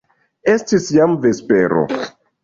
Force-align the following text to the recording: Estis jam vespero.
Estis 0.53 0.87
jam 0.95 1.13
vespero. 1.25 1.83